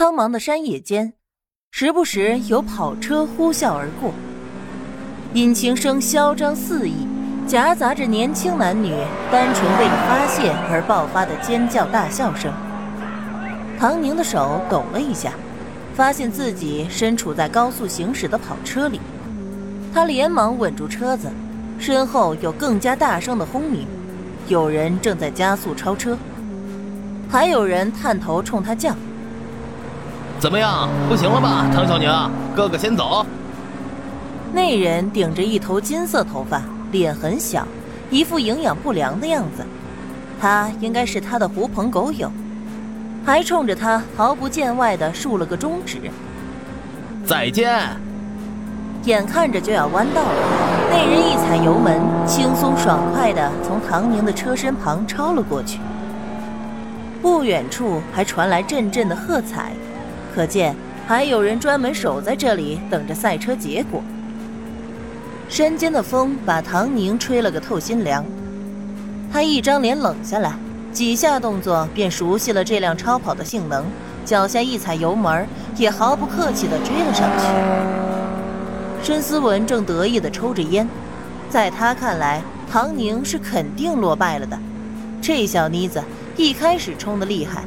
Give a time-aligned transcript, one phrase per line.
[0.00, 1.12] 苍茫的山野间，
[1.72, 4.14] 时不时有跑车呼啸而过，
[5.34, 7.06] 引擎声嚣张肆意，
[7.46, 8.94] 夹杂着年轻男女
[9.30, 12.50] 单纯为了发泄而爆发的尖叫大笑声。
[13.78, 15.34] 唐宁的手抖了一下，
[15.94, 18.98] 发现自己身处在高速行驶的跑车里，
[19.92, 21.30] 他连忙稳住车子，
[21.78, 23.86] 身后有更加大声的轰鸣，
[24.48, 26.16] 有人正在加速超车，
[27.28, 28.96] 还有人探头冲他叫。
[30.40, 30.88] 怎么样？
[31.06, 32.10] 不行了吧，唐小宁，
[32.56, 33.26] 哥哥先走。
[34.54, 37.68] 那人顶着一头金色头发，脸很小，
[38.10, 39.62] 一副营养不良的样子。
[40.40, 42.32] 他应该是他的狐朋狗友，
[43.22, 45.98] 还冲着他毫不见外的竖了个中指。
[47.26, 47.78] 再见。
[49.04, 55.78] 眼看着就要弯道了，那人一踩油门，轻松爽快的从唐宁的车身旁超了过去。
[57.20, 59.72] 不远处还传来阵阵的喝彩。
[60.34, 60.74] 可见
[61.06, 64.02] 还有人专门守在这里等着赛车结果。
[65.48, 68.24] 山间的风把唐宁吹了个透心凉，
[69.32, 70.54] 他一张脸冷下来，
[70.92, 73.84] 几下动作便熟悉了这辆超跑的性能，
[74.24, 75.46] 脚下一踩油门，
[75.76, 77.46] 也毫不客气地追了上去。
[79.02, 80.88] 申思文正得意地抽着烟，
[81.48, 82.40] 在他看来，
[82.70, 84.56] 唐宁是肯定落败了的。
[85.20, 86.00] 这小妮子
[86.36, 87.64] 一开始冲得厉害。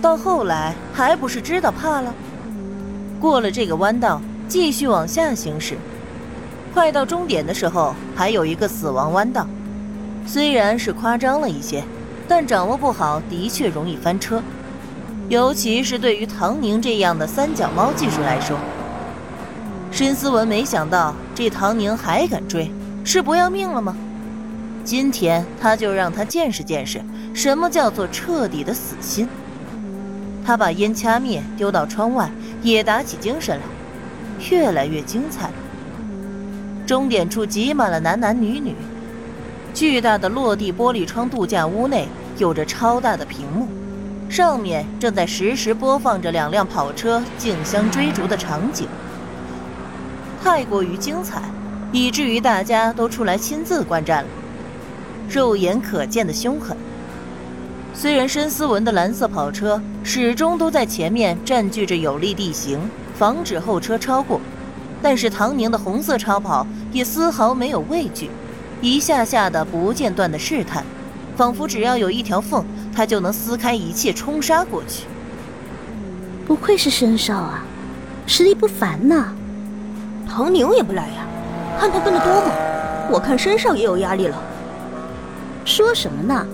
[0.00, 2.14] 到后来还不是知道怕了。
[3.20, 5.76] 过了这个弯道，继续往下行驶。
[6.74, 9.46] 快到终点的时候，还有一个死亡弯道。
[10.26, 11.82] 虽然是夸张了一些，
[12.28, 14.42] 但掌握不好的确容易翻车，
[15.28, 18.56] 尤其是对于唐宁这样的三脚猫技术来说。
[19.90, 22.70] 申思文没想到这唐宁还敢追，
[23.04, 23.96] 是不要命了吗？
[24.84, 27.00] 今天他就让他见识见识
[27.34, 29.26] 什么叫做彻底的死心。
[30.46, 32.30] 他把烟掐灭，丢到窗外，
[32.62, 33.64] 也打起精神来，
[34.48, 35.54] 越来越精彩了。
[36.86, 38.76] 终点处挤满了男男女女，
[39.74, 42.06] 巨大的落地玻璃窗度假屋内
[42.38, 43.66] 有着超大的屏幕，
[44.28, 48.86] 上面正在实时播放着两辆跑车竞相追逐的场景，
[50.40, 51.42] 太过于精彩，
[51.90, 54.28] 以至于大家都出来亲自观战了，
[55.28, 56.76] 肉眼可见的凶狠。
[57.98, 62.78] 虽然申思文的蓝色跑车始终都在前面占据着有利地形，
[63.14, 64.38] 防止后车超过，
[65.00, 68.28] 但是唐宁的红色超跑也丝毫没有畏惧，
[68.82, 70.84] 一下下的不间断的试探，
[71.36, 72.62] 仿佛只要有一条缝，
[72.94, 75.06] 他就能撕开一切冲杀过去。
[76.46, 77.64] 不愧是申少啊，
[78.26, 79.32] 实力不凡呐！
[80.28, 81.26] 唐宁也不赖呀，
[81.80, 82.52] 看他跟得多吗？
[83.10, 84.36] 我看申少也有压力了。
[85.64, 86.46] 说什么呢？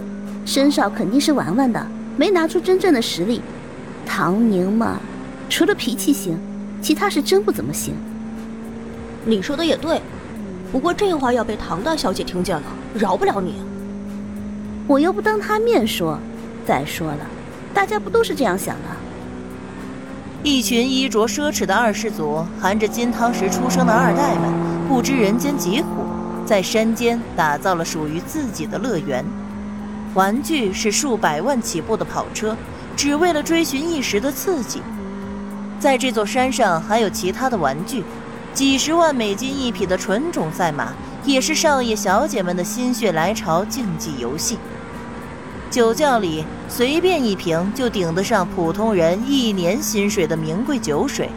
[0.45, 1.87] 申少肯定是玩玩的，
[2.17, 3.41] 没拿出真正的实力。
[4.05, 4.99] 唐宁嘛，
[5.49, 6.39] 除了脾气行，
[6.81, 7.95] 其他是真不怎么行。
[9.25, 10.03] 你说的也对，
[10.73, 12.63] 不过这话要被唐大小姐听见了，
[12.95, 13.55] 饶不了你。
[14.89, 16.19] 我又不当她面说。
[16.67, 17.19] 再说了，
[17.75, 18.89] 大家不都是这样想的？
[20.45, 24.53] 一群衣着奢侈的二世祖，含着金汤匙出生的二代们，
[24.89, 25.89] 不知人间疾苦，
[26.45, 29.25] 在山间打造了属于自己的乐园。
[30.15, 32.57] 玩具是数百万起步的跑车，
[32.95, 34.83] 只为了追寻一时的刺激。
[35.81, 38.05] 在这座山上还有其他的玩具，
[38.53, 40.93] 几十万美金一匹的纯种赛马，
[41.25, 44.59] 也是少爷小姐们的心血来潮竞技游戏。
[45.71, 51.31] 酒窖里随便一瓶就顶得上普通人一年薪水的名贵酒水，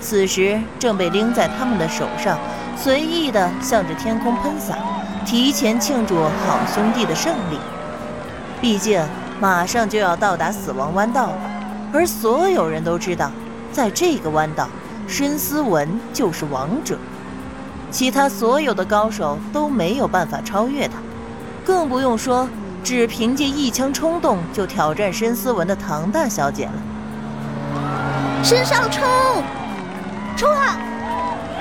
[0.00, 2.38] 此时正被拎在他们的手上，
[2.76, 4.78] 随意地向着天空喷洒，
[5.26, 7.58] 提前庆祝好兄弟的胜利。
[8.60, 9.02] 毕竟
[9.40, 11.38] 马上就要到达死亡弯道了，
[11.94, 13.30] 而所有人都知道，
[13.72, 14.68] 在这个弯道，
[15.08, 16.98] 申思文就是王者，
[17.90, 20.94] 其他所有的高手都没有办法超越他，
[21.64, 22.46] 更不用说
[22.84, 26.72] 只凭借一腔冲动就挑战申思文的唐大小姐了。
[28.44, 29.08] 申少冲，
[30.36, 30.76] 冲啊！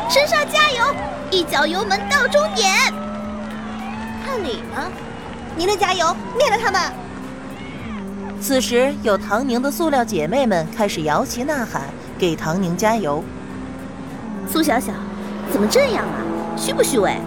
[0.09, 0.83] 申少加油，
[1.31, 2.69] 一脚油门到终点。
[4.25, 4.91] 看你呢。
[5.59, 6.81] 您的加油灭了他们！
[8.39, 11.81] 此时，有唐宁的塑料姐妹们开始摇旗呐喊，
[12.17, 13.21] 给唐宁加油。
[14.49, 14.93] 苏小小，
[15.51, 16.23] 怎么这样啊？
[16.55, 17.17] 虚不虚伪？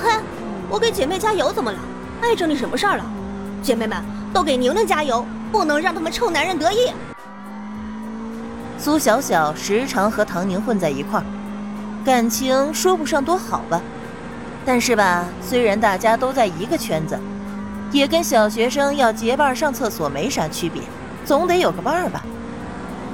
[0.00, 0.22] 哼，
[0.70, 1.78] 我给姐妹加油怎么了？
[2.22, 3.04] 碍着你什么事儿了？
[3.60, 4.00] 姐妹们
[4.32, 6.92] 都给宁宁加油，不能让他们臭男人得意。
[8.78, 11.26] 苏小小时常和唐宁混在一块儿，
[12.04, 13.82] 感情说不上多好吧。
[14.66, 17.16] 但是吧，虽然大家都在一个圈子，
[17.92, 20.82] 也跟小学生要结伴上厕所没啥区别，
[21.24, 22.24] 总得有个伴儿吧。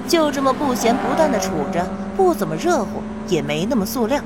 [0.09, 4.19] 就这么不咸不淡的处着，不怎么热乎，也没那么塑料。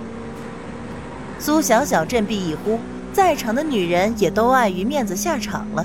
[1.40, 2.78] 苏小小振臂一呼，
[3.12, 5.84] 在场的女人也都碍于面子下场了。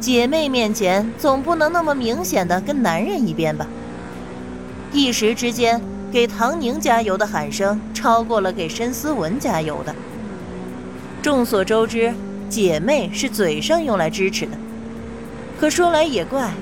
[0.00, 3.66] 姐妹面前总不能那么明显的跟男人一边吧？
[4.92, 5.80] 一时之间，
[6.12, 9.94] 给唐宁加油的喊声超过了给申思文加油的。
[11.24, 12.12] 众所周知，
[12.50, 14.52] 姐妹是嘴上用来支持的。
[15.58, 16.52] 可说来也怪，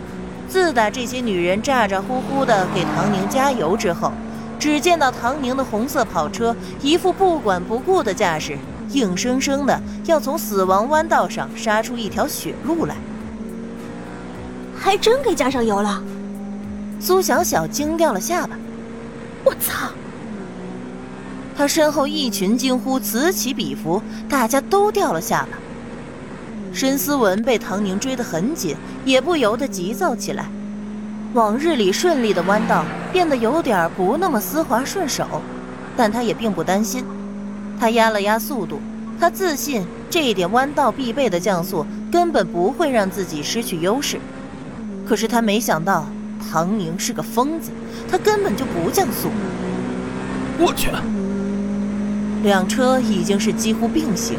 [0.49, 4.13] 自打这些女人咋咋呼呼的给唐宁加油之后，
[4.61, 8.57] 只见到唐宁的红色跑车一副不管不顾的架势，
[8.91, 12.95] 硬生生的要从死亡弯道上杀出一条血路来。
[14.79, 16.01] 还真给加上油了，
[17.01, 18.57] 苏小小惊掉了下巴。
[19.43, 19.89] 我操！
[21.63, 25.57] 他身后一群惊呼此起彼伏，大家都掉了下巴。
[26.73, 28.75] 申思文被唐宁追得很紧，
[29.05, 30.47] 也不由得急躁起来。
[31.35, 35.25] 往日里顺利的弯道变得有点不那么丝滑顺手，
[35.97, 37.05] 但他也并不担心。
[37.79, 38.81] 他压了压速度，
[39.21, 44.19] 他自信这一点弯道必备的降速根本不会让自己失去优势。
[45.07, 46.09] 可是他没想到，
[46.51, 47.71] 唐宁是个疯子，
[48.11, 49.29] 他根本就不降速。
[50.59, 50.91] 我去！
[52.43, 54.37] 两车已经是几乎并行，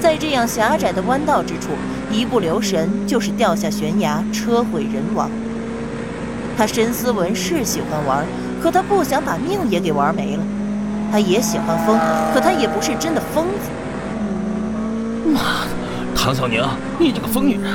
[0.00, 1.72] 在这样狭窄的弯道之处，
[2.10, 5.30] 一不留神就是掉下悬崖，车毁人亡。
[6.56, 8.24] 他申思文是喜欢玩，
[8.62, 10.42] 可他不想把命也给玩没了。
[11.10, 11.98] 他也喜欢疯，
[12.32, 13.70] 可他也不是真的疯子。
[15.30, 15.70] 妈的，
[16.14, 16.62] 唐小宁，
[16.98, 17.70] 你这个疯女人！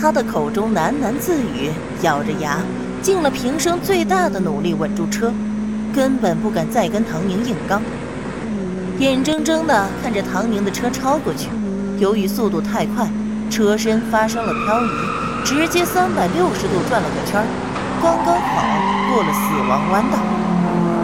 [0.00, 1.70] 他的口中喃喃自语，
[2.02, 2.58] 咬着牙，
[3.00, 5.32] 尽了平生最大的努力稳住车，
[5.94, 7.80] 根本不敢再跟唐宁硬刚，
[8.98, 11.48] 眼睁睁地看着唐宁的车超过去。
[12.00, 13.08] 由于速度太快，
[13.48, 14.88] 车身发生了漂移，
[15.44, 17.44] 直接三百六十度转了个圈，
[18.02, 20.18] 刚刚好过了死亡弯道，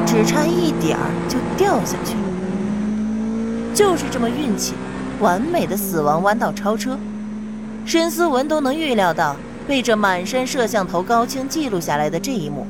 [0.05, 2.21] 只差一点儿就掉下去了。
[3.73, 4.75] 就是这么运气，
[5.21, 6.99] 完美的死亡弯道超车。
[7.87, 9.37] 申思文都能预料到，
[9.69, 12.67] 被这满身摄像头高清记录下来的这一幕，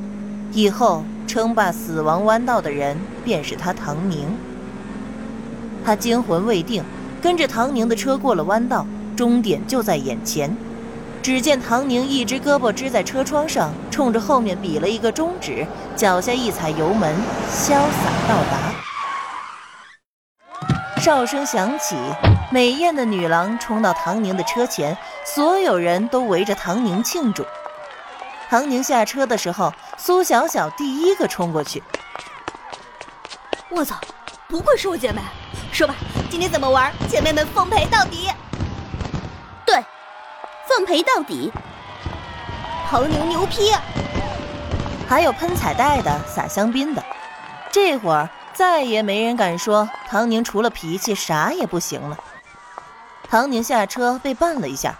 [0.53, 4.27] 以后称霸死亡弯道的人便是他唐宁。
[5.81, 6.83] 他惊魂未定，
[7.21, 8.85] 跟着唐宁的车过了弯道，
[9.15, 10.53] 终点就在眼前。
[11.23, 17.15] 只见唐宁一只胳膊支在车窗上，冲着后面比了一个中指，脚下一踩油门，
[17.49, 18.57] 潇洒到达。
[20.99, 21.95] 哨声响起。
[22.51, 27.45] 美艳的女郎冲到唐宁的车前，所有人都围着唐宁庆祝。
[28.49, 29.71] 唐宁下车的时候，
[30.03, 31.83] 苏小小第一个冲过去。
[33.69, 33.95] 我操，
[34.47, 35.21] 不愧是我姐妹！
[35.71, 35.93] 说吧，
[36.27, 36.91] 今天怎么玩？
[37.07, 38.27] 姐妹们奉陪到底！
[39.63, 39.75] 对，
[40.67, 41.53] 奉陪到底！
[42.89, 43.71] 唐宁牛批！
[45.07, 47.05] 还有喷彩带的，撒香槟的。
[47.71, 52.17] 这会儿再也没人敢说唐宁除了脾气啥也不行了。
[53.29, 54.95] 唐宁下车被绊了一下，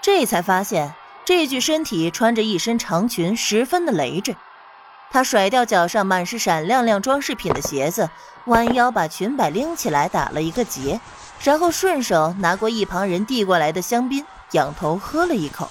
[0.00, 0.92] 这才发现
[1.24, 4.36] 这具身体穿着一身长裙，十分的累赘。
[5.10, 8.10] 他甩掉脚上满是闪亮亮装饰品的鞋子，
[8.46, 11.00] 弯腰把裙摆拎起来打了一个结，
[11.42, 15.70] 然后顺手拿过一旁人递过来的香槟，仰头喝了一口。